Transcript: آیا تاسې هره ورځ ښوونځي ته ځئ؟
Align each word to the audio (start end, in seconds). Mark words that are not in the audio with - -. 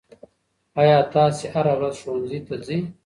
آیا 0.81 0.97
تاسې 1.13 1.43
هره 1.53 1.73
ورځ 1.77 1.95
ښوونځي 2.01 2.39
ته 2.47 2.53
ځئ؟ 2.65 2.79